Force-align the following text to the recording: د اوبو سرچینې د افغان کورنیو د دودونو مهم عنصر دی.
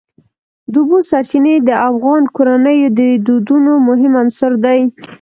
د 0.71 0.73
اوبو 0.79 0.97
سرچینې 1.09 1.55
د 1.67 1.69
افغان 1.89 2.23
کورنیو 2.35 2.89
د 2.99 3.01
دودونو 3.25 3.71
مهم 3.87 4.13
عنصر 4.21 4.51
دی. 4.65 4.79